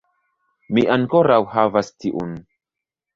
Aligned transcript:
Mi 0.77 0.83
ankoraŭ 0.93 1.37
havas 1.57 1.91
tiun 2.05 2.33